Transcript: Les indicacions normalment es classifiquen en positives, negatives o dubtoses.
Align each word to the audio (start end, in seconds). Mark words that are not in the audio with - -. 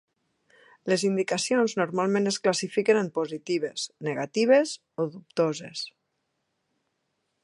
Les 0.91 1.01
indicacions 1.09 1.75
normalment 1.81 2.31
es 2.31 2.39
classifiquen 2.47 2.99
en 3.01 3.11
positives, 3.19 3.85
negatives 4.09 4.73
o 5.05 5.09
dubtoses. 5.17 5.85